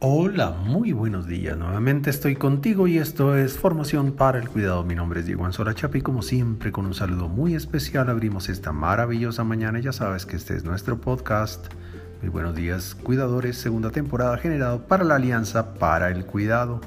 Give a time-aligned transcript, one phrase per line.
[0.00, 1.58] Hola, muy buenos días.
[1.58, 4.84] Nuevamente estoy contigo y esto es Formación para el Cuidado.
[4.84, 8.48] Mi nombre es Diego Anzola Chapa y como siempre con un saludo muy especial abrimos
[8.48, 9.80] esta maravillosa mañana.
[9.80, 11.66] Ya sabes que este es nuestro podcast.
[12.20, 13.56] Muy buenos días, cuidadores.
[13.56, 16.80] Segunda temporada generado para la Alianza para el Cuidado.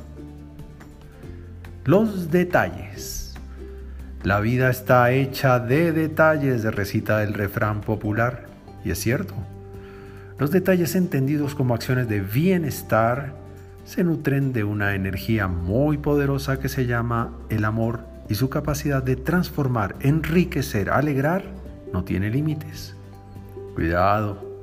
[1.84, 3.36] Los detalles.
[4.24, 8.46] La vida está hecha de detalles, de recita el refrán popular.
[8.86, 9.36] Y es cierto.
[10.42, 13.36] Los detalles entendidos como acciones de bienestar
[13.86, 19.04] se nutren de una energía muy poderosa que se llama el amor y su capacidad
[19.04, 21.44] de transformar, enriquecer, alegrar
[21.94, 22.96] no tiene límites.
[23.76, 24.60] Cuidado,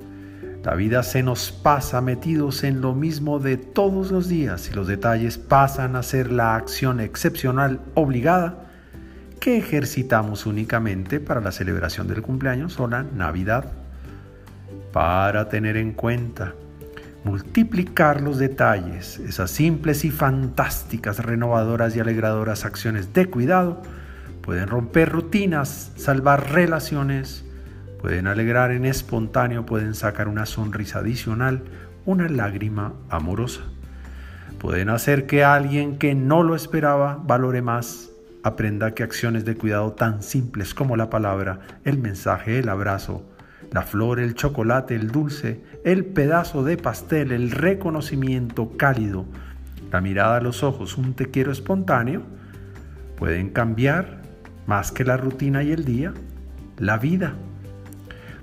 [0.64, 4.88] la vida se nos pasa metidos en lo mismo de todos los días y los
[4.88, 8.68] detalles pasan a ser la acción excepcional obligada
[9.38, 13.72] que ejercitamos únicamente para la celebración del cumpleaños o la Navidad
[14.92, 16.54] para tener en cuenta,
[17.24, 23.82] multiplicar los detalles, esas simples y fantásticas, renovadoras y alegradoras acciones de cuidado,
[24.42, 27.44] pueden romper rutinas, salvar relaciones,
[28.00, 31.62] pueden alegrar en espontáneo, pueden sacar una sonrisa adicional,
[32.06, 33.60] una lágrima amorosa.
[34.58, 38.10] Pueden hacer que alguien que no lo esperaba valore más,
[38.42, 43.22] aprenda que acciones de cuidado tan simples como la palabra, el mensaje, el abrazo,
[43.70, 49.26] la flor, el chocolate, el dulce, el pedazo de pastel, el reconocimiento cálido,
[49.92, 52.22] la mirada a los ojos, un te quiero espontáneo,
[53.16, 54.22] pueden cambiar
[54.66, 56.12] más que la rutina y el día,
[56.78, 57.34] la vida.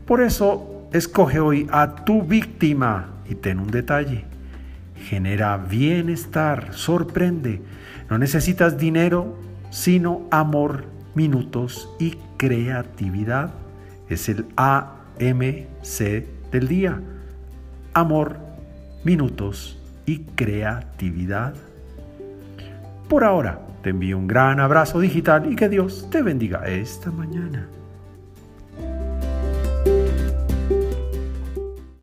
[0.05, 4.25] Por eso, escoge hoy a tu víctima y ten un detalle.
[4.95, 7.61] Genera bienestar, sorprende.
[8.09, 9.37] No necesitas dinero,
[9.71, 13.53] sino amor, minutos y creatividad.
[14.09, 17.01] Es el A MC del día.
[17.93, 18.37] Amor,
[19.03, 21.53] minutos y creatividad.
[23.09, 27.67] Por ahora, te envío un gran abrazo digital y que Dios te bendiga esta mañana.